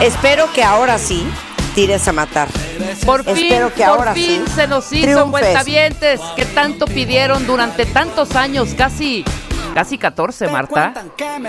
Espero 0.00 0.52
que 0.52 0.62
ahora 0.62 0.96
sí 0.96 1.26
tires 1.74 2.06
a 2.06 2.12
matar. 2.12 2.48
Por 3.04 3.24
fin, 3.24 3.46
Espero 3.46 3.74
que 3.74 3.82
por 3.82 3.98
ahora 3.98 4.14
fin 4.14 4.44
sí 4.46 4.52
se 4.54 4.68
nos 4.68 4.92
hizo 4.92 5.28
cuentavientes 5.28 6.20
que 6.36 6.44
tanto 6.44 6.86
pidieron 6.86 7.46
durante 7.48 7.84
tantos 7.84 8.36
años, 8.36 8.74
casi, 8.76 9.24
casi 9.78 9.96
14, 9.96 10.48
Marta. 10.48 10.92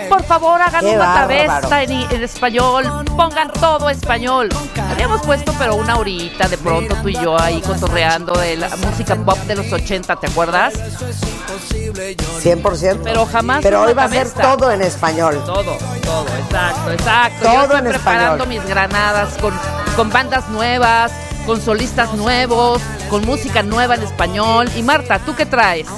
Por 0.08 0.22
favor, 0.22 0.62
hagan 0.62 0.84
Qué 0.84 0.92
un 0.92 0.98
bárbaro. 1.00 1.48
matavesta 1.48 1.82
en, 1.82 1.90
en 1.90 2.22
español, 2.22 2.84
pongan 3.16 3.50
todo 3.52 3.90
español. 3.90 4.48
Habíamos 4.88 5.20
puesto, 5.22 5.52
pero 5.58 5.74
una 5.74 5.96
horita 5.96 6.46
de 6.46 6.56
pronto 6.56 6.94
tú 7.02 7.08
y 7.08 7.14
yo 7.14 7.36
ahí 7.40 7.60
cotorreando 7.60 8.32
de 8.34 8.56
la 8.56 8.68
música 8.76 9.16
pop 9.16 9.36
de 9.48 9.56
los 9.56 9.72
80, 9.72 10.14
¿te 10.14 10.28
acuerdas? 10.28 10.74
100%. 10.74 13.00
Pero 13.02 13.26
jamás 13.26 13.62
Pero 13.62 13.82
hoy 13.82 13.94
va 13.94 14.04
a 14.04 14.08
ser 14.08 14.30
todo 14.30 14.70
en 14.70 14.82
español. 14.82 15.42
Todo, 15.44 15.76
todo, 16.02 16.26
exacto, 16.38 16.92
exacto. 16.92 17.42
Todo 17.46 17.52
Yo 17.54 17.62
estoy 17.62 17.78
en 17.78 17.84
preparando 17.88 18.44
español. 18.44 18.48
mis 18.48 18.64
granadas 18.70 19.36
con, 19.38 19.52
con 19.96 20.08
bandas 20.10 20.48
nuevas, 20.50 21.10
con 21.46 21.60
solistas 21.60 22.14
nuevos, 22.14 22.80
con 23.08 23.26
música 23.26 23.64
nueva 23.64 23.96
en 23.96 24.04
español. 24.04 24.70
Y 24.76 24.84
Marta, 24.84 25.18
¿tú 25.18 25.34
qué 25.34 25.46
traes? 25.46 25.88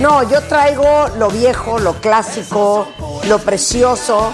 No, 0.00 0.22
yo 0.22 0.40
traigo 0.40 1.08
lo 1.18 1.28
viejo, 1.28 1.78
lo 1.78 1.92
clásico, 2.00 2.88
lo 3.28 3.38
precioso. 3.38 4.32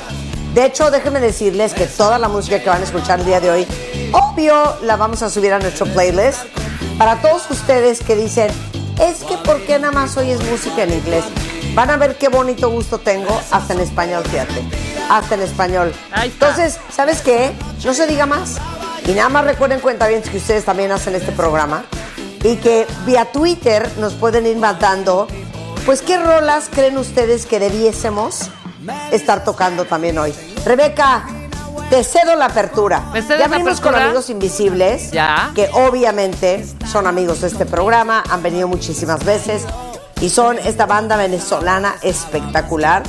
De 0.55 0.65
hecho, 0.65 0.93
déjenme 0.93 1.19
decirles 1.19 1.75
que 1.75 1.87
toda 1.87 2.21
la 2.21 2.29
música 2.29 2.61
que 2.63 2.69
van 2.69 2.81
a 2.81 2.85
escuchar 2.85 3.19
el 3.19 3.27
día 3.27 3.41
de 3.41 3.51
hoy, 3.51 3.67
obvio, 4.13 4.77
la 4.83 4.95
vamos 4.95 5.23
a 5.23 5.29
subir 5.29 5.53
a 5.53 5.59
nuestro 5.59 5.87
playlist. 5.87 6.45
Para 6.99 7.21
todos 7.21 7.51
ustedes 7.51 8.01
que 8.01 8.15
dicen, 8.15 8.49
es 9.01 9.25
que 9.25 9.37
¿por 9.39 9.61
qué 9.63 9.81
nada 9.81 9.93
más 9.93 10.17
hoy 10.17 10.31
es 10.31 10.41
música 10.45 10.85
en 10.85 10.93
inglés? 10.93 11.25
Van 11.75 11.91
a 11.91 11.97
ver 11.97 12.17
qué 12.17 12.29
bonito 12.29 12.71
gusto 12.71 12.99
tengo 12.99 13.39
hasta 13.51 13.75
en 13.75 13.81
español, 13.81 14.23
fíjate. 14.25 14.63
Hasta 15.11 15.35
en 15.35 15.43
español. 15.43 15.93
Entonces, 16.23 16.79
¿sabes 16.95 17.23
qué? 17.23 17.53
No 17.85 17.93
se 17.93 18.07
diga 18.07 18.25
más. 18.25 18.59
Y 19.05 19.13
nada 19.15 19.29
más 19.31 19.45
recuerden, 19.45 19.81
cuenta 19.81 20.07
bien 20.07 20.23
que 20.23 20.37
ustedes 20.37 20.65
también 20.65 20.93
hacen 20.93 21.17
este 21.17 21.33
programa 21.33 21.85
y 22.43 22.57
que 22.57 22.87
vía 23.05 23.25
Twitter 23.33 23.91
nos 23.99 24.15
pueden 24.15 24.47
ir 24.47 24.57
mandando, 24.57 25.27
pues, 25.87 26.03
¿qué 26.03 26.19
rolas 26.19 26.69
creen 26.71 26.99
ustedes 26.99 27.47
que 27.47 27.59
debiésemos 27.61 28.51
estar 29.13 29.45
tocando 29.45 29.85
también 29.85 30.19
hoy? 30.19 30.35
Rebeca, 30.65 31.25
te 31.91 32.03
cedo 32.03 32.35
la 32.37 32.47
apertura. 32.47 33.01
¿Me 33.13 33.23
cedes 33.23 33.39
ya 33.39 33.49
la 33.49 33.57
venimos 33.57 33.81
con 33.81 33.89
apertura? 33.91 34.05
amigos 34.07 34.31
invisibles, 34.31 35.11
Ya. 35.13 35.53
que 35.55 35.71
obviamente 35.73 36.67
son 36.91 37.07
amigos 37.07 37.41
de 37.41 37.49
este 37.49 37.67
programa, 37.67 38.25
han 38.31 38.43
venido 38.43 38.67
muchísimas 38.69 39.25
veces 39.25 39.65
y 40.21 40.31
son 40.31 40.59
esta 40.59 40.87
banda 40.87 41.17
venezolana 41.17 41.95
espectacular. 42.03 43.03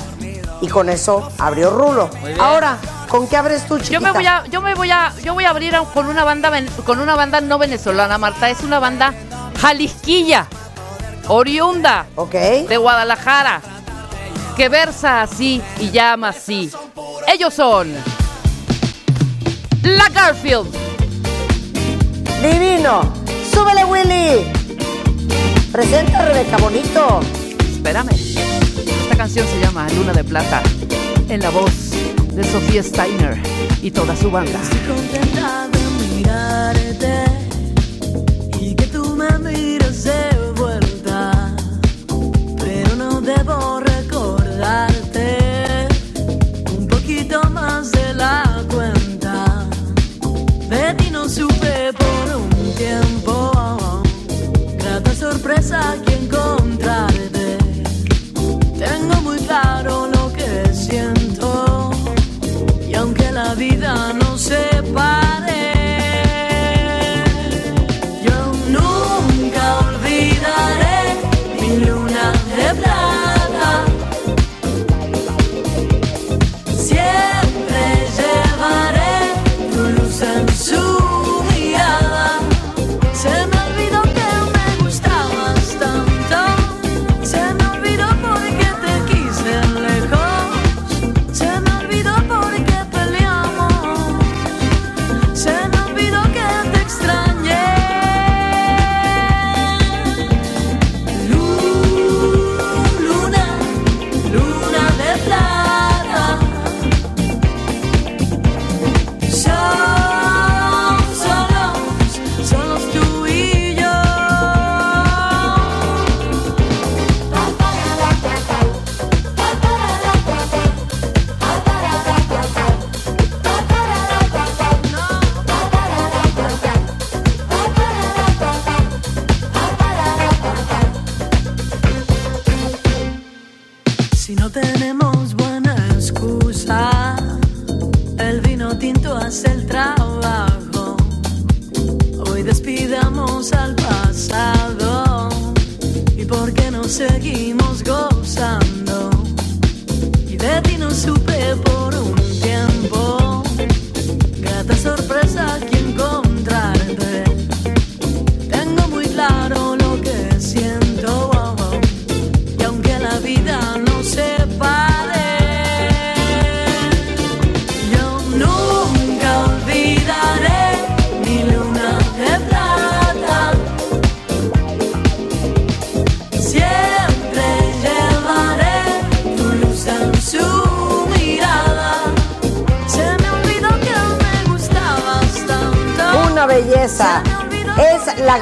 Y 0.60 0.68
con 0.70 0.90
eso 0.90 1.32
abrió 1.38 1.70
Rulo. 1.70 2.10
Ahora, 2.40 2.78
¿con 3.10 3.28
qué 3.28 3.38
abres 3.38 3.68
tú, 3.68 3.78
chiquita? 3.78 3.94
Yo 3.94 4.02
me 4.02 4.12
voy 4.12 4.26
a, 4.26 4.44
yo 4.48 4.62
me 4.62 4.74
voy 4.74 4.90
a, 4.90 5.14
yo 5.24 5.36
voy 5.36 5.46
a 5.46 5.52
abrir 5.52 5.76
con 5.94 6.08
una 6.08 6.24
banda, 6.24 6.52
con 6.84 7.00
una 7.00 7.16
banda 7.16 7.42
no 7.42 7.60
venezolana, 7.60 8.18
Marta. 8.18 8.50
Es 8.50 8.62
una 8.62 8.80
banda 8.80 9.14
jalisquilla, 9.62 10.48
oriunda 11.30 12.06
Ok. 12.16 12.34
de 12.34 12.78
Guadalajara, 12.78 13.62
que 14.56 14.70
versa 14.70 15.22
así 15.22 15.62
y 15.80 15.92
llama 15.92 16.30
así. 16.30 16.70
Ellos 17.28 17.54
son 17.54 17.94
la 19.84 20.10
Garfield. 20.10 20.68
Divino. 22.42 23.02
Súbele, 23.54 23.84
Willy. 23.86 24.52
Presenta, 25.72 26.26
Rebeca, 26.26 26.58
bonito. 26.58 27.20
Espérame. 27.60 28.12
Esta 28.12 29.16
canción 29.16 29.46
se 29.48 29.60
llama 29.60 29.88
Luna 29.96 30.14
de 30.14 30.24
Plata, 30.24 30.62
en 31.30 31.42
la 31.42 31.50
voz 31.50 31.92
de 32.34 32.44
Sofía 32.44 32.84
Steiner 32.84 33.42
y 33.82 33.92
toda 33.92 34.16
su 34.16 34.30
banda. 34.30 34.60
Estoy 34.62 34.80
contenta 34.96 35.68
de 35.72 35.80
mirarte 36.16 36.87
pero 43.38 43.60
no 43.60 43.77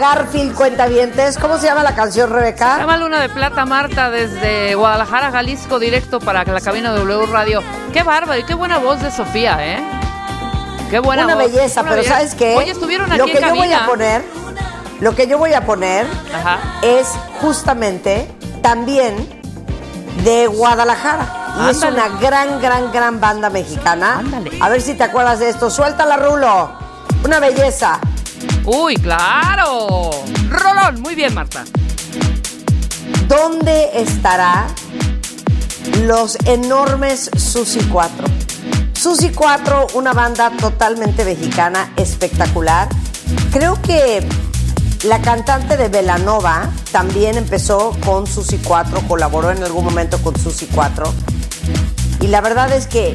Garfield 0.09 0.53
Cuentavientes. 0.53 1.35
¿Cómo 1.39 1.57
se 1.57 1.65
llama 1.65 1.81
la 1.81 1.95
canción, 1.95 2.29
Se 2.29 2.35
Rebeca? 2.35 2.77
llama 2.77 2.95
Luna 2.97 3.19
de 3.21 3.27
Plata, 3.29 3.65
Marta, 3.65 4.11
desde 4.11 4.75
Guadalajara, 4.75 5.31
Jalisco, 5.31 5.79
directo 5.79 6.19
para 6.19 6.43
la 6.45 6.61
cabina 6.61 6.93
de 6.93 6.99
W 6.99 7.25
Radio. 7.25 7.63
Qué 7.91 8.03
bárbaro 8.03 8.39
y 8.39 8.43
qué 8.43 8.53
buena 8.53 8.77
voz 8.77 9.01
de 9.01 9.09
Sofía, 9.09 9.57
¿eh? 9.61 9.83
Qué 10.91 10.99
buena 10.99 11.25
Una 11.25 11.33
voz. 11.33 11.45
belleza, 11.51 11.81
Una 11.81 11.89
pero 11.89 12.01
belleza. 12.03 12.17
¿sabes 12.19 12.35
qué? 12.35 12.55
Oye, 12.55 12.69
estuvieron 12.71 13.11
aquí 13.11 13.17
Lo 13.17 13.25
que 13.25 13.37
en 13.39 13.47
yo 13.47 13.55
voy 13.55 13.73
a 13.73 13.85
poner, 13.87 14.23
lo 14.99 15.15
que 15.15 15.25
yo 15.27 15.37
voy 15.39 15.53
a 15.53 15.65
poner 15.65 16.05
Ajá. 16.35 16.59
es 16.83 17.07
justamente 17.41 18.29
también 18.61 19.41
de 20.23 20.45
Guadalajara. 20.45 21.25
y 21.65 21.69
es 21.71 21.81
una 21.81 22.09
gran, 22.21 22.61
gran, 22.61 22.91
gran 22.91 23.19
banda 23.19 23.49
mexicana. 23.49 24.19
Ándale. 24.19 24.51
A 24.61 24.69
ver 24.69 24.81
si 24.81 24.93
te 24.93 25.03
acuerdas 25.03 25.39
de 25.39 25.49
esto. 25.49 25.71
Suéltala, 25.71 26.17
Rulo. 26.17 26.69
Una 27.23 27.39
belleza. 27.39 27.99
Uy, 28.65 28.95
claro. 28.95 30.09
Rolón, 30.49 31.01
muy 31.01 31.13
bien, 31.13 31.35
Marta. 31.35 31.63
¿Dónde 33.27 33.91
estará 33.93 34.65
los 36.03 36.35
enormes 36.45 37.29
Susi 37.37 37.79
4? 37.91 38.25
Susi 38.93 39.29
4, 39.29 39.87
una 39.93 40.13
banda 40.13 40.51
totalmente 40.59 41.23
mexicana, 41.25 41.93
espectacular. 41.95 42.89
Creo 43.51 43.79
que 43.83 44.27
la 45.03 45.21
cantante 45.21 45.77
de 45.77 45.87
Velanova 45.87 46.71
también 46.91 47.37
empezó 47.37 47.95
con 48.03 48.25
Susi 48.25 48.57
4, 48.57 49.01
colaboró 49.07 49.51
en 49.51 49.61
algún 49.63 49.85
momento 49.85 50.17
con 50.23 50.35
Susi 50.39 50.67
4. 50.73 51.05
Y 52.21 52.27
la 52.27 52.41
verdad 52.41 52.71
es 52.71 52.87
que 52.87 53.13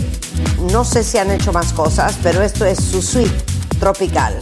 no 0.70 0.84
sé 0.84 1.02
si 1.02 1.18
han 1.18 1.32
hecho 1.32 1.52
más 1.52 1.72
cosas, 1.72 2.16
pero 2.22 2.40
esto 2.42 2.64
es 2.64 2.78
su 2.78 3.02
suite 3.02 3.34
tropical. 3.80 4.38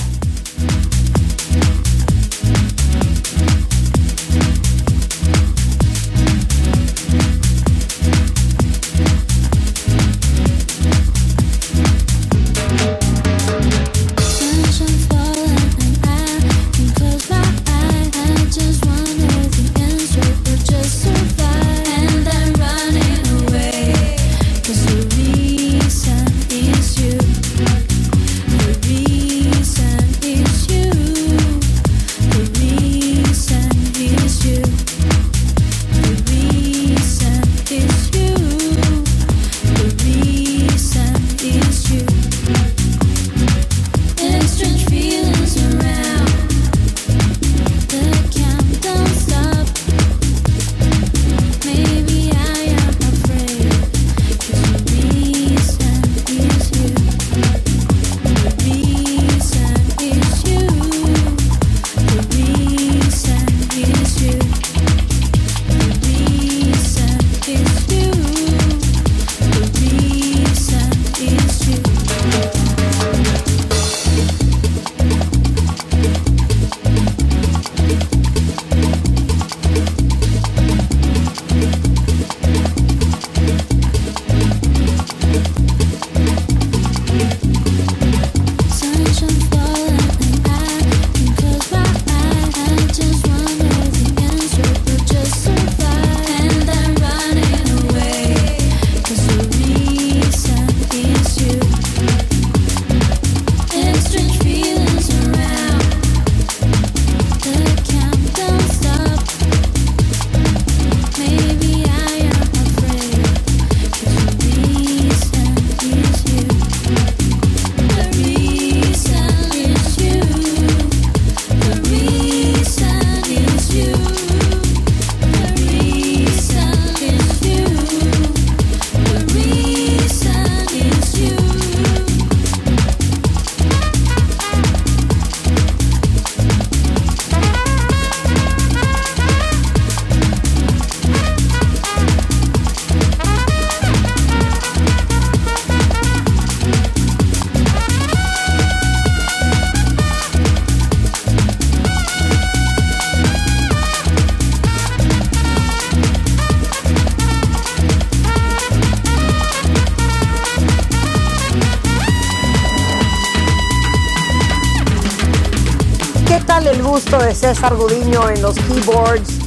Gusto 166.89 167.19
de 167.19 167.35
César 167.35 167.75
Gudiño 167.77 168.31
en 168.31 168.41
los 168.41 168.57
keyboards? 168.57 169.39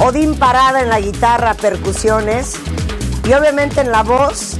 Odín 0.00 0.34
Parada 0.34 0.80
en 0.80 0.88
la 0.88 1.00
guitarra, 1.00 1.52
percusiones. 1.52 2.54
Y 3.24 3.34
obviamente 3.34 3.82
en 3.82 3.92
la 3.92 4.02
voz 4.02 4.56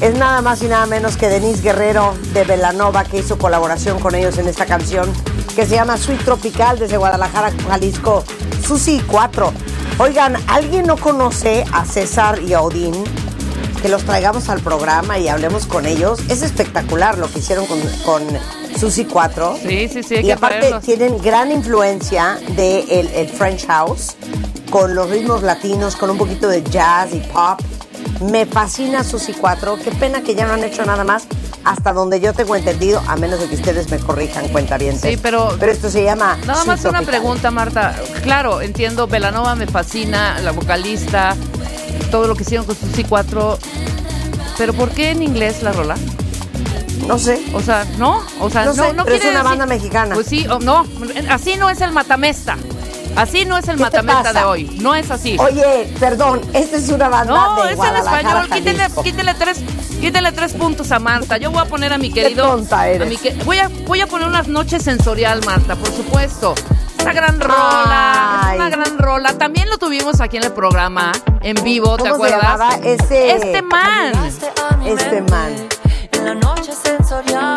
es 0.00 0.14
nada 0.16 0.42
más 0.42 0.60
y 0.62 0.66
nada 0.66 0.86
menos 0.86 1.16
que 1.16 1.28
Denise 1.28 1.62
Guerrero 1.62 2.14
de 2.32 2.42
Velanova, 2.42 3.04
que 3.04 3.18
hizo 3.18 3.38
colaboración 3.38 4.00
con 4.00 4.16
ellos 4.16 4.38
en 4.38 4.48
esta 4.48 4.66
canción 4.66 5.08
que 5.54 5.66
se 5.66 5.76
llama 5.76 5.96
Sweet 5.96 6.24
Tropical 6.24 6.80
desde 6.80 6.96
Guadalajara, 6.96 7.52
Jalisco, 7.68 8.24
Susi 8.66 9.00
4. 9.06 9.52
Oigan, 9.98 10.36
¿alguien 10.48 10.86
no 10.86 10.96
conoce 10.96 11.64
a 11.72 11.84
César 11.84 12.42
y 12.42 12.54
a 12.54 12.60
Odín? 12.60 12.92
Que 13.80 13.88
los 13.88 14.02
traigamos 14.02 14.48
al 14.48 14.60
programa 14.60 15.18
y 15.18 15.28
hablemos 15.28 15.66
con 15.66 15.86
ellos. 15.86 16.18
Es 16.28 16.42
espectacular 16.42 17.18
lo 17.18 17.30
que 17.30 17.38
hicieron 17.38 17.66
con, 17.66 17.80
con 18.04 18.26
Susi 18.78 19.04
4. 19.04 19.58
Sí, 19.62 19.88
sí, 19.92 20.02
sí, 20.02 20.14
hay 20.16 20.20
Y 20.22 20.26
que 20.26 20.32
aparte 20.32 20.74
tienen 20.84 21.18
gran 21.18 21.50
influencia 21.50 22.38
de 22.56 22.80
el, 23.00 23.08
el 23.08 23.28
French 23.28 23.66
House, 23.66 24.16
con 24.70 24.94
los 24.94 25.08
ritmos 25.10 25.42
latinos, 25.42 25.96
con 25.96 26.10
un 26.10 26.18
poquito 26.18 26.48
de 26.48 26.62
jazz 26.62 27.08
y 27.14 27.20
pop. 27.20 27.60
Me 28.30 28.46
fascina 28.46 29.04
Susi 29.04 29.32
4. 29.34 29.78
Qué 29.82 29.90
pena 29.92 30.22
que 30.22 30.34
ya 30.34 30.46
no 30.46 30.54
han 30.54 30.64
hecho 30.64 30.84
nada 30.84 31.04
más 31.04 31.26
hasta 31.64 31.92
donde 31.92 32.20
yo 32.20 32.32
tengo 32.32 32.54
entendido, 32.54 33.02
a 33.08 33.16
menos 33.16 33.40
de 33.40 33.48
que 33.48 33.56
ustedes 33.56 33.90
me 33.90 33.98
corrijan, 33.98 34.46
cuenta 34.48 34.78
bien. 34.78 34.96
Sí, 34.98 35.18
pero- 35.20 35.56
Pero 35.58 35.72
esto 35.72 35.90
se 35.90 36.04
llama. 36.04 36.38
Nada 36.46 36.64
más 36.64 36.84
una 36.84 37.02
pregunta, 37.02 37.50
Marta. 37.50 37.94
Claro, 38.22 38.60
entiendo, 38.60 39.08
Velanova 39.08 39.54
me 39.56 39.66
fascina, 39.66 40.38
la 40.42 40.52
vocalista, 40.52 41.34
todo 42.12 42.28
lo 42.28 42.36
que 42.36 42.44
hicieron 42.44 42.66
con 42.66 42.76
Susi 42.76 43.02
4. 43.04 43.58
Pero 44.56 44.72
¿por 44.74 44.90
qué 44.90 45.10
en 45.10 45.22
inglés 45.22 45.62
la 45.64 45.72
rola? 45.72 45.96
No 47.06 47.18
sé. 47.18 47.42
O 47.54 47.60
sea, 47.60 47.84
¿no? 47.98 48.22
O 48.40 48.48
sea, 48.50 48.64
No 48.64 48.74
no, 48.74 48.84
sé, 48.84 48.92
no 48.92 49.04
pero 49.04 49.16
es 49.16 49.22
una 49.24 49.30
decir- 49.32 49.44
banda 49.44 49.66
mexicana. 49.66 50.14
Pues 50.14 50.26
sí, 50.26 50.46
no, 50.60 50.84
así 51.30 51.56
no 51.56 51.70
es 51.70 51.80
el 51.80 51.92
matamesta. 51.92 52.56
Así 53.16 53.46
no 53.46 53.56
es 53.56 53.66
el 53.68 53.76
¿Qué 53.76 53.82
matamesta 53.82 54.32
de 54.34 54.44
hoy. 54.44 54.64
No 54.82 54.94
es 54.94 55.10
así. 55.10 55.36
Oye, 55.38 55.90
perdón, 55.98 56.42
esta 56.52 56.76
es 56.76 56.88
una 56.90 57.08
banda 57.08 57.32
no, 57.32 57.62
de 57.64 57.72
es 57.72 57.78
en 57.78 57.96
español. 57.96 58.48
Quítele, 58.52 58.86
quítele 59.02 59.34
tres, 59.34 59.60
quítele 60.00 60.32
tres 60.32 60.52
puntos 60.52 60.92
a 60.92 60.98
Marta. 60.98 61.38
Yo 61.38 61.50
voy 61.50 61.62
a 61.62 61.64
poner 61.64 61.94
a 61.94 61.98
mi 61.98 62.12
querido. 62.12 62.46
tonta 62.46 62.88
eres. 62.88 63.06
a 63.06 63.08
mi 63.08 63.16
que- 63.16 63.32
voy, 63.44 63.58
a, 63.58 63.70
voy 63.86 64.02
a 64.02 64.06
poner 64.06 64.28
unas 64.28 64.48
noches 64.48 64.82
sensorial, 64.82 65.40
Marta, 65.46 65.76
por 65.76 65.90
supuesto. 65.92 66.54
Esta 66.98 67.12
gran 67.12 67.40
rola, 67.40 68.40
Ay. 68.48 68.56
una 68.58 68.68
gran 68.68 68.98
rola. 68.98 69.32
También 69.38 69.70
lo 69.70 69.78
tuvimos 69.78 70.20
aquí 70.20 70.36
en 70.36 70.44
el 70.44 70.52
programa, 70.52 71.12
en 71.40 71.54
vivo, 71.64 71.96
¿te 71.96 72.10
¿Cómo 72.10 72.26
se 72.26 72.34
acuerdas? 72.34 72.78
Ese- 72.82 73.30
Este 73.32 73.62
man. 73.62 74.12
Este 74.84 75.22
man. 75.22 75.52
La 76.26 76.34
noche 76.34 76.72
sensorial, 76.72 77.54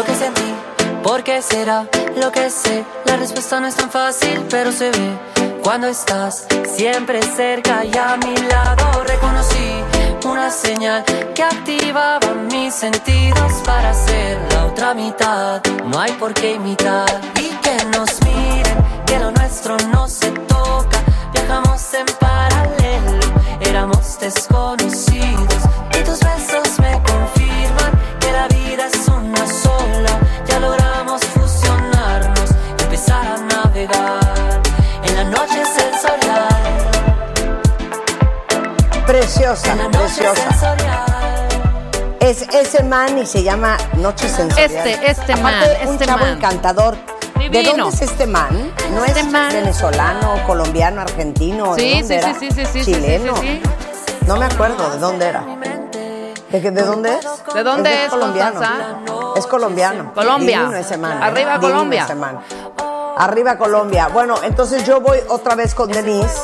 Yo 0.00 0.06
que 0.06 0.14
sentí, 0.14 0.54
¿por 1.02 1.22
qué 1.22 1.42
será? 1.42 1.86
Lo 2.16 2.32
que 2.32 2.48
sé, 2.48 2.86
la 3.04 3.18
respuesta 3.18 3.60
no 3.60 3.66
es 3.66 3.74
tan 3.74 3.90
fácil, 3.90 4.46
pero 4.48 4.72
se 4.72 4.90
ve 4.90 5.18
cuando 5.62 5.88
estás 5.88 6.46
siempre 6.74 7.20
cerca 7.22 7.84
y 7.84 7.94
a 7.98 8.16
mi 8.16 8.34
lado. 8.48 9.04
Reconocí 9.04 9.84
una 10.24 10.50
señal 10.50 11.04
que 11.34 11.42
activaba 11.42 12.32
mis 12.50 12.72
sentidos 12.72 13.52
para 13.66 13.92
ser 13.92 14.38
la 14.54 14.64
otra 14.68 14.94
mitad. 14.94 15.60
No 15.84 16.00
hay 16.00 16.12
por 16.12 16.32
qué 16.32 16.54
imitar 16.54 17.20
y 17.38 17.50
que 17.60 17.84
nos 17.94 18.22
miren, 18.22 19.04
que 19.04 19.18
lo 19.18 19.30
nuestro 19.32 19.76
no 19.92 20.08
se 20.08 20.30
toca. 20.30 20.98
Viajamos 21.34 21.92
en 21.92 22.06
paralelo, 22.18 23.34
éramos 23.60 24.18
desconocidos. 24.18 25.62
Y 25.92 26.02
tus 26.04 26.20
besos 26.20 26.59
Preciosa, 39.50 39.90
preciosa. 39.90 40.76
Es 42.20 42.42
ese 42.54 42.84
man 42.84 43.18
y 43.18 43.26
se 43.26 43.42
llama 43.42 43.76
Noche 43.96 44.28
Sensorial. 44.28 44.70
Este, 44.86 45.10
este 45.10 45.32
Aparte, 45.32 45.42
man, 45.42 45.88
un 45.88 45.92
este 45.94 46.06
chavo 46.06 46.18
man. 46.20 46.28
encantador. 46.36 46.96
¿De 47.36 47.48
Divino. 47.48 47.72
dónde 47.84 47.96
es 47.96 48.02
este 48.02 48.26
man? 48.28 48.72
¿No 48.94 49.04
Este 49.04 49.20
es 49.20 49.26
man. 49.32 49.52
venezolano, 49.52 50.36
colombiano, 50.46 51.00
argentino? 51.00 51.74
¿De 51.74 51.80
Sí, 51.82 51.98
dónde 51.98 52.06
sí, 52.06 52.14
era? 52.14 52.38
sí, 52.38 52.48
sí, 52.52 52.64
sí, 52.72 52.84
Chileno. 52.84 53.34
sí, 53.38 53.60
sí, 54.06 54.16
No 54.28 54.36
me 54.36 54.44
acuerdo 54.44 54.88
de 54.90 54.98
dónde 54.98 55.26
era. 55.26 55.40
¿De, 56.50 56.60
qué- 56.62 56.70
de 56.70 56.82
dónde 56.82 57.12
es? 57.16 57.26
¿De 57.52 57.62
dónde 57.64 58.04
es, 58.04 58.10
colombiano. 58.10 58.52
Constanza? 58.60 59.34
Es 59.36 59.46
colombiano. 59.48 60.12
Colombia. 60.14 60.58
Divino 60.60 60.76
ese 60.76 60.96
man. 60.96 61.12
¿eh? 61.18 61.24
Arriba 61.24 61.52
Divino 61.58 61.60
Colombia. 61.72 62.04
ese 62.04 62.14
man. 62.14 62.38
Arriba 63.16 63.58
Colombia. 63.58 64.08
Bueno, 64.12 64.36
entonces 64.44 64.84
yo 64.86 65.00
voy 65.00 65.18
otra 65.28 65.56
vez 65.56 65.74
con 65.74 65.90
Denise. 65.90 66.38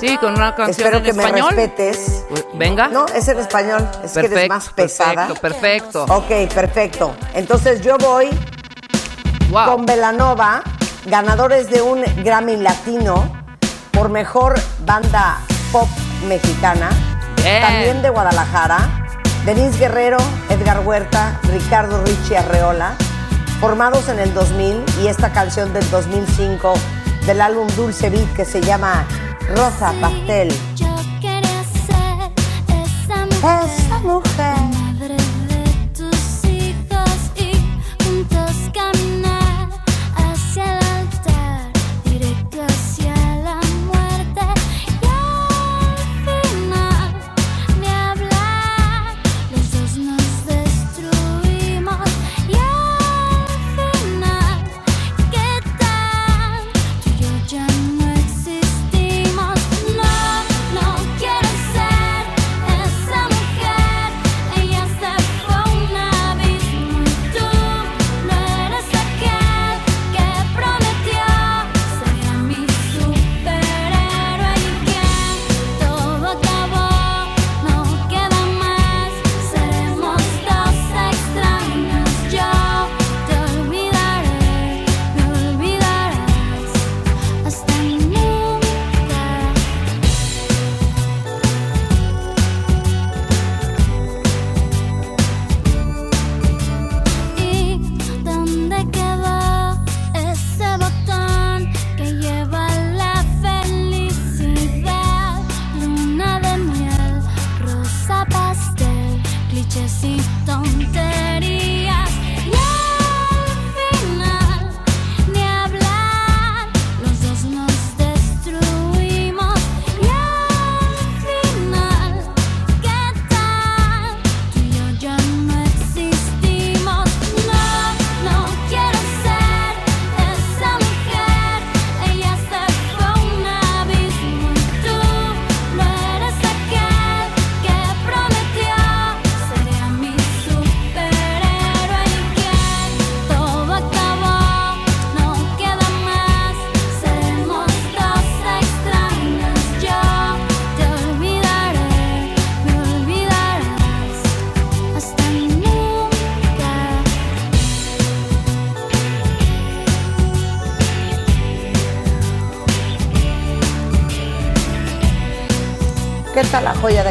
Sí, 0.00 0.16
con 0.18 0.32
una 0.34 0.54
canción 0.54 0.70
Espero 0.88 0.96
en 0.98 1.02
que 1.04 1.12
me 1.12 1.26
respetes. 1.30 2.24
Venga. 2.54 2.88
No, 2.88 3.06
es 3.06 3.28
en 3.28 3.38
español. 3.38 3.86
Es 4.02 4.12
que 4.12 4.26
eres 4.26 4.48
más 4.48 4.70
pesada. 4.70 5.28
Perfecto, 5.28 5.40
perfecto. 5.40 6.04
Ok, 6.08 6.52
perfecto. 6.54 7.14
Entonces 7.34 7.80
yo 7.82 7.96
voy 7.98 8.30
Wow. 9.50 9.66
con 9.66 9.86
Velanova, 9.86 10.62
ganadores 11.06 11.68
de 11.70 11.82
un 11.82 12.02
Grammy 12.22 12.56
Latino 12.56 13.30
por 13.90 14.08
mejor 14.08 14.54
banda 14.86 15.40
pop 15.72 15.88
mexicana, 16.28 16.88
Bien. 17.42 17.60
también 17.60 18.02
de 18.02 18.10
Guadalajara, 18.10 19.08
Denise 19.44 19.76
Guerrero, 19.78 20.18
Edgar 20.50 20.80
Huerta, 20.86 21.40
Ricardo 21.52 22.00
Ricci 22.04 22.36
Arreola, 22.36 22.94
formados 23.60 24.08
en 24.08 24.20
el 24.20 24.32
2000 24.34 24.84
y 25.02 25.08
esta 25.08 25.32
canción 25.32 25.72
del 25.72 25.88
2005 25.90 26.74
del 27.26 27.40
álbum 27.40 27.66
Dulce 27.74 28.08
Beat 28.08 28.32
que 28.34 28.44
se 28.44 28.60
llama 28.60 29.04
Rosa 29.56 29.92
Pastel. 30.00 30.48
Yo 30.76 30.86
quería 31.20 31.64
ser 31.86 32.30
esa 32.68 33.98
mujer, 34.04 34.59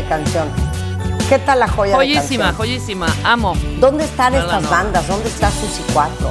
canción? 0.10 0.48
¿Qué 1.30 1.38
tal 1.40 1.60
la 1.60 1.68
joya 1.68 1.92
de 1.92 1.98
Joyísima, 1.98 2.46
canción? 2.46 2.56
joyísima. 2.56 3.08
Amo. 3.24 3.54
¿Dónde 3.80 4.04
están 4.04 4.34
estas 4.34 4.48
Velanova. 4.64 4.78
bandas? 4.78 5.08
¿Dónde 5.08 5.30
está 5.30 5.52
Susi 5.52 5.84
4? 5.94 6.30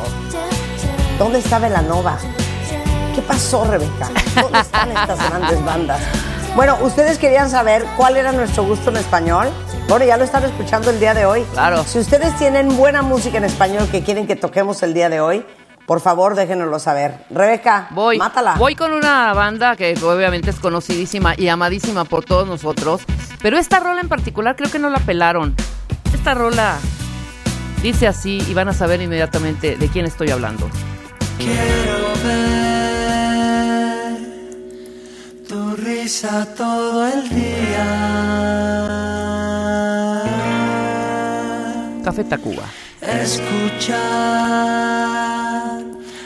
¿Dónde 1.18 1.38
está 1.38 1.58
Velanova? 1.60 2.18
¿Qué 3.14 3.22
pasó, 3.22 3.64
Rebeca? 3.64 4.10
¿Dónde 4.40 4.60
están 4.60 4.90
estas 4.90 5.30
grandes 5.30 5.64
bandas? 5.64 6.00
Bueno, 6.56 6.76
ustedes 6.82 7.18
querían 7.18 7.48
saber 7.48 7.84
cuál 7.96 8.16
era 8.16 8.32
nuestro 8.32 8.64
gusto 8.64 8.90
en 8.90 8.96
español. 8.96 9.48
Bueno, 9.88 10.04
ya 10.04 10.16
lo 10.16 10.24
están 10.24 10.42
escuchando 10.44 10.90
el 10.90 10.98
día 11.00 11.14
de 11.14 11.24
hoy. 11.24 11.44
Claro. 11.52 11.84
Si 11.84 11.98
ustedes 11.98 12.36
tienen 12.36 12.76
buena 12.76 13.02
música 13.02 13.38
en 13.38 13.44
español 13.44 13.88
que 13.90 14.02
quieren 14.02 14.26
que 14.26 14.34
toquemos 14.36 14.82
el 14.82 14.94
día 14.94 15.08
de 15.08 15.20
hoy, 15.20 15.46
por 15.86 16.00
favor 16.00 16.34
déjenoslo 16.34 16.78
saber. 16.78 17.24
Rebeca, 17.30 17.88
Voy, 17.92 18.18
mátala. 18.18 18.54
voy 18.58 18.74
con 18.74 18.92
una 18.92 19.32
banda 19.32 19.76
que 19.76 19.94
obviamente 20.02 20.50
es 20.50 20.58
conocidísima 20.60 21.34
y 21.36 21.48
amadísima 21.48 22.04
por 22.04 22.24
todos 22.24 22.46
nosotros, 22.46 23.02
pero 23.42 23.58
esta 23.58 23.80
rola 23.80 24.00
en 24.00 24.08
particular 24.08 24.56
creo 24.56 24.70
que 24.70 24.78
no 24.78 24.90
la 24.90 25.00
pelaron. 25.00 25.54
Esta 26.12 26.34
rola 26.34 26.78
dice 27.82 28.06
así 28.06 28.42
y 28.48 28.54
van 28.54 28.68
a 28.68 28.72
saber 28.72 29.00
inmediatamente 29.00 29.76
de 29.76 29.88
quién 29.88 30.06
estoy 30.06 30.30
hablando. 30.30 30.68
Quiero 31.38 32.12
ver 32.24 32.58
tu 35.48 35.76
risa 35.76 36.46
todo 36.54 37.06
el 37.06 37.28
día. 37.28 38.18
Café 42.04 42.24
Tacuba. 42.24 42.64
Escuchar 43.00 43.98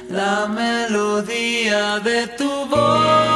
la 0.08 0.46
melodía 0.48 1.98
de 2.00 2.26
tu 2.28 2.66
voz. 2.66 3.31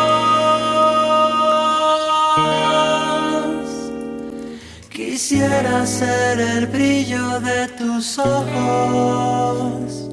Quisiera 5.16 5.86
ser 5.86 6.38
el 6.38 6.66
brillo 6.66 7.40
de 7.40 7.68
tus 7.68 8.18
ojos, 8.18 10.10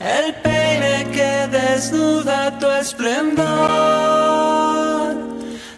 el 0.00 0.34
peine 0.42 1.06
que 1.12 1.46
desnuda 1.56 2.58
tu 2.58 2.66
esplendor, 2.66 3.46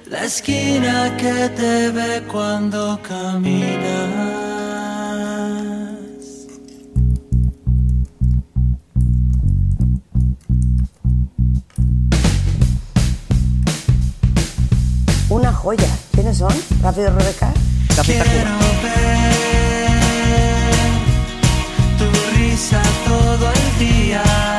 la 0.06 0.24
esquina 0.24 1.14
que 1.18 1.50
te 1.50 1.90
ve 1.90 2.22
cuando 2.32 2.98
caminas. 3.06 3.82
Una 15.28 15.52
joya. 15.52 15.90
¿Quiénes 16.12 16.38
son? 16.38 16.54
Rápido, 16.82 17.10
Rebeca. 17.10 17.52
Café 17.96 18.18
Tacuba. 18.18 18.58
tu 21.98 22.36
risa 22.36 22.82
todo 23.06 23.52
el 23.52 23.78
día. 23.78 24.51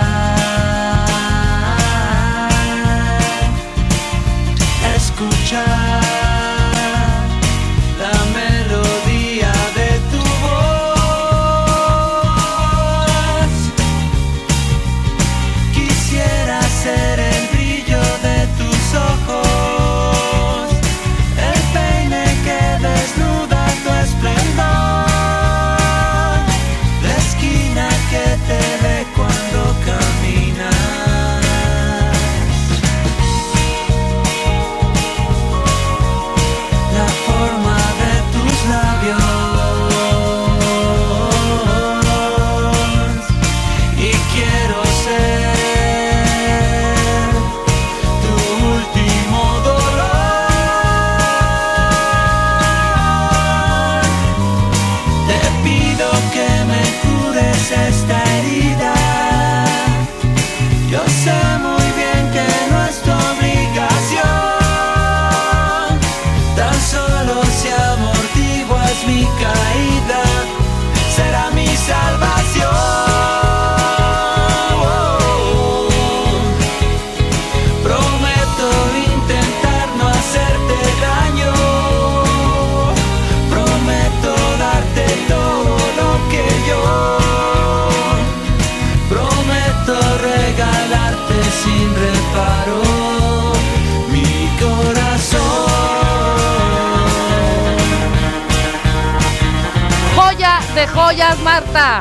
Marta. 101.40 102.00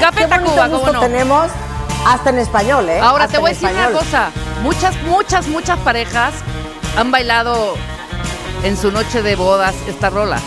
Café 0.00 0.20
Qué 0.20 0.26
bonito 0.26 0.50
Tacuba, 0.54 0.64
¿cómo 0.64 0.76
gusto 0.78 0.92
no? 0.92 1.00
tenemos 1.00 1.50
hasta 2.06 2.30
en 2.30 2.38
español, 2.38 2.88
¿eh? 2.88 3.00
Ahora 3.00 3.24
Hasta 3.24 3.36
te 3.36 3.40
voy 3.40 3.50
a 3.50 3.54
decir 3.54 3.70
una 3.70 3.90
cosa. 3.90 4.30
Muchas, 4.62 4.96
muchas, 5.02 5.46
muchas 5.48 5.78
parejas 5.80 6.34
han 6.96 7.10
bailado 7.10 7.74
en 8.62 8.76
su 8.76 8.90
noche 8.92 9.22
de 9.22 9.36
bodas 9.36 9.74
esta 9.86 10.10
rola. 10.10 10.38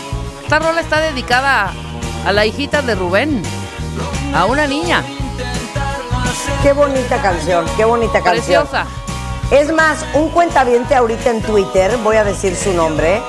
Esta 0.42 0.58
rola 0.58 0.80
está 0.80 1.00
dedicada 1.00 1.72
a 2.26 2.32
la 2.32 2.44
hijita 2.46 2.82
de 2.82 2.94
Rubén, 2.94 3.42
a 4.34 4.44
una 4.44 4.66
niña 4.66 5.02
Qué 6.62 6.72
bonita 6.72 7.20
canción, 7.20 7.64
qué 7.76 7.84
bonita 7.84 8.22
canción. 8.22 8.62
preciosa. 8.66 8.86
Es 9.50 9.72
más, 9.72 10.04
un 10.14 10.28
cuentaviente 10.30 10.94
ahorita 10.94 11.30
en 11.30 11.42
Twitter, 11.42 11.96
voy 12.04 12.16
a 12.16 12.24
decir 12.24 12.54
su 12.56 12.72
nombre, 12.72 13.20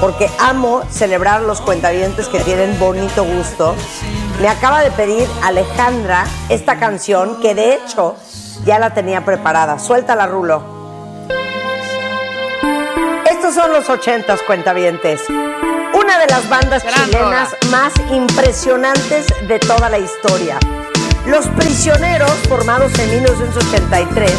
porque 0.00 0.30
amo 0.38 0.82
celebrar 0.90 1.42
los 1.42 1.60
cuentavientes 1.60 2.28
que 2.28 2.40
tienen 2.40 2.78
bonito 2.78 3.24
gusto. 3.24 3.74
Me 4.40 4.48
acaba 4.48 4.82
de 4.82 4.90
pedir 4.90 5.28
Alejandra 5.42 6.24
esta 6.48 6.78
canción 6.78 7.40
que 7.40 7.54
de 7.54 7.74
hecho 7.74 8.16
ya 8.64 8.78
la 8.78 8.94
tenía 8.94 9.24
preparada. 9.24 9.78
Suéltala, 9.78 10.26
Rulo. 10.26 10.62
Estos 13.30 13.54
son 13.54 13.72
los 13.72 13.88
ochentas 13.88 14.42
cuentavientes. 14.42 15.22
Una 15.28 16.18
de 16.18 16.26
las 16.26 16.48
bandas 16.48 16.82
Gran 16.82 17.04
chilenas 17.06 17.56
más 17.70 17.92
impresionantes 18.10 19.26
de 19.48 19.58
toda 19.58 19.88
la 19.88 19.98
historia. 19.98 20.58
Los 21.26 21.46
Prisioneros, 21.48 22.30
formados 22.48 22.96
en 22.98 23.10
1983, 23.10 24.32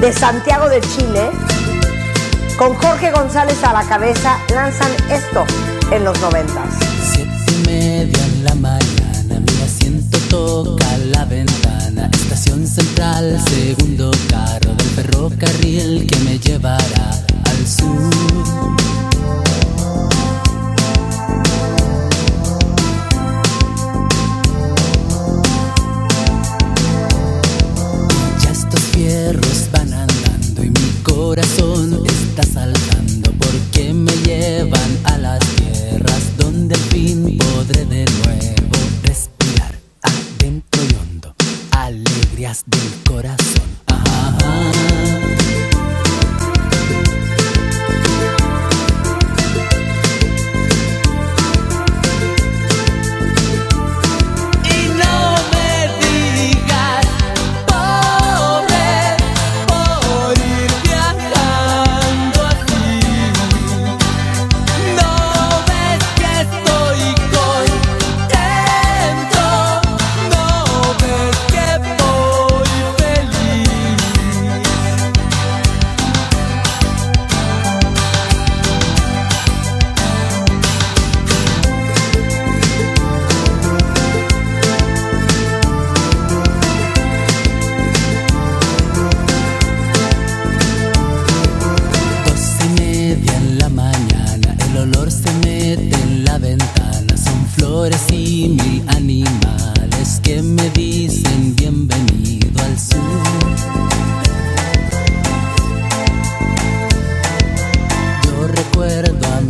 de 0.00 0.12
Santiago 0.12 0.68
de 0.68 0.80
Chile, 0.80 1.30
con 2.62 2.74
Jorge 2.76 3.10
González 3.10 3.64
a 3.64 3.72
la 3.72 3.82
cabeza, 3.82 4.38
lanzan 4.54 4.92
esto 5.10 5.44
en 5.90 6.04
los 6.04 6.20
noventas. 6.20 6.68
Siete 7.12 7.30
y 7.48 7.66
media 7.66 8.24
en 8.24 8.44
la 8.44 8.54
mañana, 8.54 9.40
mi 9.40 9.62
asiento 9.64 10.16
toca 10.30 10.96
la 11.10 11.24
ventana. 11.24 12.08
Estación 12.12 12.64
central, 12.64 13.42
segundo 13.48 14.12
carro 14.30 14.74
del 14.74 14.86
ferrocarril 14.90 16.06
que 16.06 16.18
me 16.20 16.38
llevará 16.38 17.10
al 17.50 17.66
sur. 17.66 18.10
Ya 28.40 28.50
estos 28.52 28.80
fierros 28.92 29.68
van 29.72 29.92
andando 29.92 30.62
y 30.62 30.70
mi 30.70 31.02
corazón 31.02 32.01
está 32.32 32.42
saltando 32.44 32.81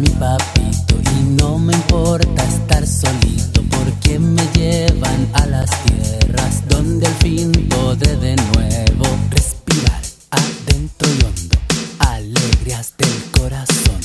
mi 0.03 0.09
papito 0.09 0.97
y 1.15 1.23
no 1.41 1.59
me 1.59 1.73
importa 1.73 2.43
estar 2.43 2.85
solito 2.85 3.63
porque 3.71 4.19
me 4.19 4.43
llevan 4.53 5.29
a 5.35 5.47
las 5.47 5.71
tierras 5.85 6.67
donde 6.69 7.07
al 7.07 7.15
fin 7.15 7.53
podré 7.69 8.17
de 8.17 8.35
nuevo 8.35 9.05
respirar 9.31 10.03
adentro 10.31 11.09
y 11.09 11.25
hondo 11.25 11.59
alegrías 12.01 12.95
del 12.99 13.31
corazón 13.39 14.01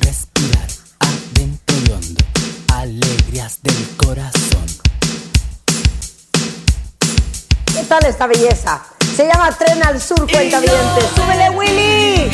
respirar 0.00 0.68
adentro 1.00 1.76
y 1.84 1.92
hondo 1.92 2.24
alegrías 2.72 3.58
del 3.62 3.86
corazón 3.98 4.66
¿Qué 7.74 7.82
tal 7.86 8.06
esta 8.06 8.26
belleza? 8.26 8.82
Se 9.14 9.26
llama 9.26 9.50
Tren 9.50 9.84
al 9.84 10.00
Sur, 10.00 10.30
cuenta 10.30 10.60
¡Súbele, 11.14 11.50
Willy! 11.50 12.30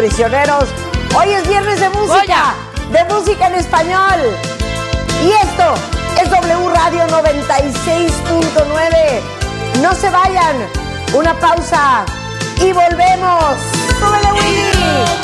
Prisioneros. 0.00 0.64
Hoy 1.14 1.30
es 1.30 1.46
viernes 1.46 1.78
de 1.78 1.90
música, 1.90 2.54
de 2.90 3.04
música 3.12 3.48
en 3.48 3.56
español. 3.56 4.18
Y 5.22 5.30
esto 5.30 5.74
es 6.22 6.30
W 6.30 6.70
Radio 6.70 7.06
96.9. 7.08 9.20
No 9.82 9.94
se 9.94 10.08
vayan. 10.08 10.56
Una 11.12 11.38
pausa 11.38 12.06
y 12.62 12.72
volvemos. 12.72 13.56
¡Súbele, 13.98 14.32
Willy! 14.32 15.19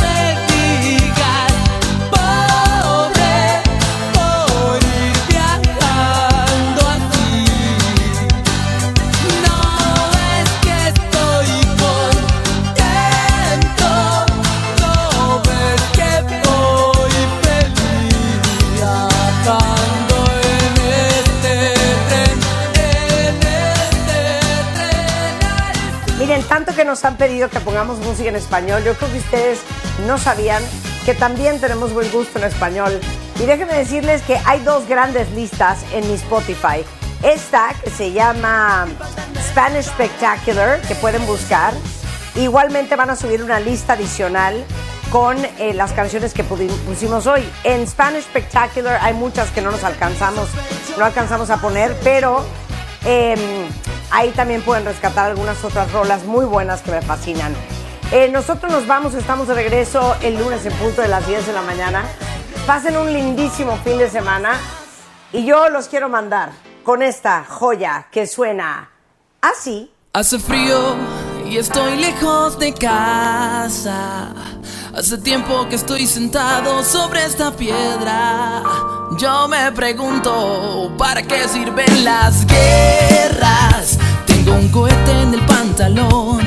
Nos 26.97 27.05
han 27.05 27.19
pedido 27.19 27.51
que 27.51 27.61
pongamos 27.61 27.99
música 27.99 28.31
en 28.31 28.37
español, 28.37 28.83
yo 28.83 28.95
creo 28.95 29.13
que 29.13 29.19
ustedes 29.19 29.59
no 30.07 30.17
sabían 30.17 30.63
que 31.05 31.13
también 31.13 31.61
tenemos 31.61 31.93
buen 31.93 32.11
gusto 32.11 32.39
en 32.39 32.45
español. 32.45 32.99
Y 33.39 33.45
déjenme 33.45 33.75
decirles 33.75 34.23
que 34.23 34.41
hay 34.47 34.61
dos 34.61 34.89
grandes 34.89 35.31
listas 35.33 35.85
en 35.93 36.09
mi 36.09 36.15
Spotify. 36.15 36.87
Esta 37.23 37.75
que 37.85 37.91
se 37.91 38.13
llama 38.13 38.87
Spanish 39.51 39.85
Spectacular, 39.89 40.81
que 40.89 40.95
pueden 40.95 41.27
buscar. 41.27 41.75
Igualmente 42.35 42.97
van 42.97 43.11
a 43.11 43.17
subir 43.17 43.43
una 43.43 43.61
lista 43.61 43.93
adicional 43.93 44.65
con 45.13 45.37
eh, 45.59 45.75
las 45.75 45.93
canciones 45.93 46.33
que 46.33 46.45
pusimos 46.45 47.27
hoy. 47.27 47.47
En 47.63 47.87
Spanish 47.87 48.23
Spectacular 48.23 49.01
hay 49.03 49.13
muchas 49.13 49.51
que 49.51 49.61
no 49.61 49.71
nos 49.71 49.85
alcanzamos, 49.85 50.49
no 50.97 51.05
alcanzamos 51.05 51.51
a 51.51 51.59
poner, 51.59 51.95
pero 52.03 52.43
eh, 53.05 53.37
ahí 54.11 54.31
también 54.31 54.63
pueden 54.63 54.85
rescatar 54.85 55.31
algunas 55.31 55.63
otras 55.65 55.93
rolas 55.93 56.25
muy 56.25 56.45
buenas 56.45 56.83
que 56.83 56.91
me 56.91 57.03
fascinan. 57.03 57.55
Eh, 58.13 58.29
nosotros 58.29 58.71
nos 58.71 58.87
vamos, 58.87 59.15
estamos 59.15 59.49
de 59.49 59.55
regreso 59.55 60.17
el 60.23 60.37
lunes 60.39 60.65
en 60.65 60.73
punto 60.75 61.03
de 61.03 61.09
las 61.09 61.27
10 61.27 61.47
de 61.47 61.53
la 61.53 61.63
mañana. 61.63 62.05
Pasen 62.67 62.97
un 62.97 63.13
lindísimo 63.13 63.77
fin 63.79 63.99
de 63.99 64.09
semana 64.09 64.59
y 65.33 65.45
yo 65.45 65.69
los 65.69 65.89
quiero 65.89 66.09
mandar 66.09 66.51
con 66.85 67.03
esta 67.03 67.45
joya 67.45 68.07
que 68.11 68.27
suena 68.27 68.91
así. 69.41 69.93
Hace 70.13 70.39
frío 70.39 70.97
y 71.45 71.59
estoy 71.59 71.97
lejos 71.97 72.59
de 72.59 72.73
casa. 72.75 74.33
Hace 74.97 75.19
tiempo 75.19 75.69
que 75.69 75.77
estoy 75.77 76.07
sentado 76.07 76.83
sobre 76.83 77.23
esta 77.27 77.55
piedra. 77.55 78.63
Yo 79.19 79.47
me 79.47 79.71
pregunto, 79.73 80.91
¿para 80.97 81.23
qué 81.23 81.47
sirven 81.47 82.03
las 82.03 82.47
guerras? 82.47 83.99
Tengo 84.27 84.55
un 84.55 84.69
cohete 84.71 85.21
en 85.21 85.35
el 85.35 85.45
pantalón 85.45 86.41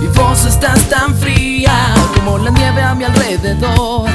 y 0.00 0.06
vos 0.16 0.44
estás 0.44 0.88
tan 0.88 1.12
fría 1.16 1.92
como 2.14 2.38
la 2.38 2.50
nieve 2.50 2.82
a 2.82 2.94
mi 2.94 3.02
alrededor. 3.02 4.08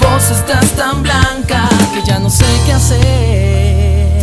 Vos 0.00 0.30
estás 0.30 0.70
tan 0.72 1.02
blanca 1.02 1.68
que 1.92 2.02
ya 2.06 2.18
no 2.18 2.30
sé 2.30 2.46
qué 2.64 2.72
hacer. 2.72 4.18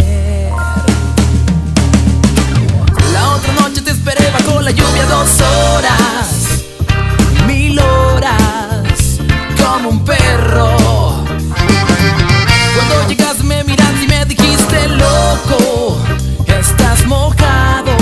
La 3.13 3.29
otra 3.29 3.53
noche 3.61 3.81
te 3.81 3.91
esperé 3.91 4.31
bajo 4.31 4.59
la 4.59 4.71
lluvia 4.71 5.05
dos 5.05 5.39
horas, 5.39 6.54
como 9.61 9.89
un 9.89 10.03
perro. 10.03 10.75
Cuando 12.75 13.07
llegaste 13.07 13.43
me 13.43 13.63
miraste 13.63 14.03
y 14.03 14.07
me 14.07 14.25
dijiste 14.25 14.87
loco, 14.89 15.97
estás 16.47 17.05
mojado, 17.05 17.95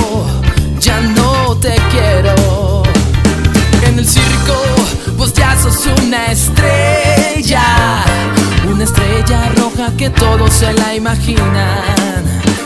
ya 0.79 0.99
no 1.01 1.57
te 1.57 1.75
quiero. 1.91 2.83
En 3.87 3.99
el 3.99 4.07
circo 4.07 4.55
vos 5.17 5.33
ya 5.33 5.57
sos 5.57 5.87
una 6.03 6.31
estrella, 6.31 8.03
una 8.69 8.83
estrella 8.83 9.49
roja 9.57 9.91
que 9.97 10.09
todos 10.09 10.53
se 10.53 10.73
la 10.73 10.95
imaginan. 10.95 12.23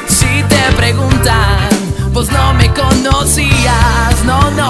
Si 0.07 0.43
te 0.49 0.75
preguntan, 0.75 1.86
vos 2.17 2.31
no 2.31 2.51
me 2.55 2.67
conocías, 2.73 4.25
no, 4.25 4.49
no. 4.51 4.67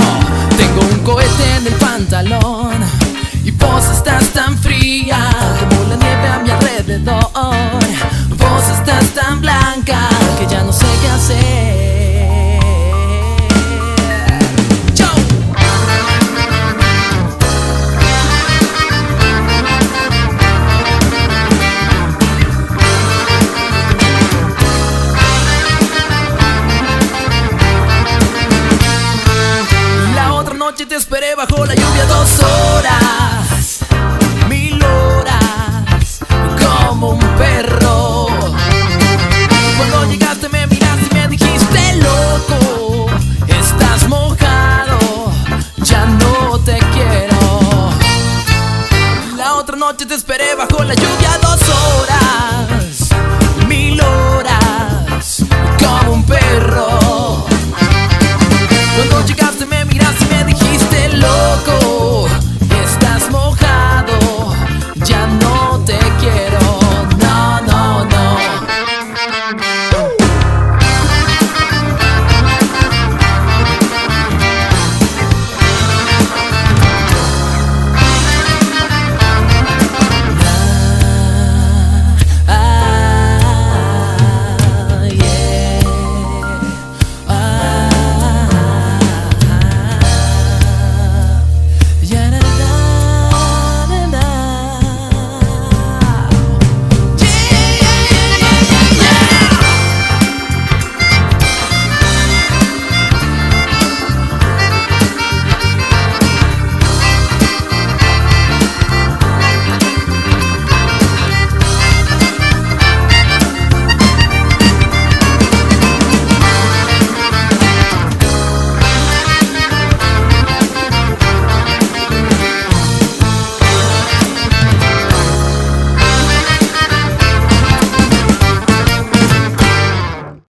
Tengo 0.57 0.81
un 0.81 0.99
cohete 0.99 1.55
en 1.55 1.67
el 1.67 1.73
pantalón 1.75 2.75
y 3.41 3.51
vos 3.51 3.85
estás 3.85 4.33
tan 4.33 4.57
fría 4.57 5.29
como 5.69 5.83
la 5.87 5.95
nieve 5.95 6.27
a 6.27 6.39
mi 6.39 6.49
alrededor. 6.49 7.31
Vos 8.37 8.63
estás 8.77 9.05
tan 9.15 9.39
blanca 9.39 10.09
que 10.37 10.45
ya 10.45 10.61
no 10.63 10.73
sé 10.73 10.87
qué 11.01 11.09
hacer. 11.09 12.06
Esperé 31.67 31.75
bajo 31.75 31.75
la 31.75 31.75
lluvia 31.75 32.05
dos 32.05 32.36